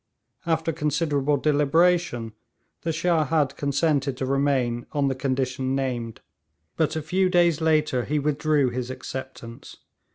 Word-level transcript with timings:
After 0.47 0.73
considerable 0.73 1.37
deliberation, 1.37 2.33
the 2.81 2.91
Shah 2.91 3.23
had 3.25 3.55
consented 3.55 4.17
to 4.17 4.25
remain 4.25 4.87
on 4.93 5.09
the 5.09 5.13
condition 5.13 5.75
named, 5.75 6.21
but 6.75 6.95
a 6.95 7.03
few 7.03 7.29
days 7.29 7.61
later 7.61 8.05
he 8.05 8.17
withdrew 8.17 8.71
his 8.71 8.89
acceptance. 8.89 9.77